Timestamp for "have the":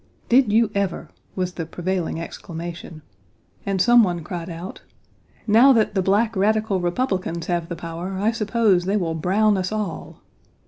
7.45-7.75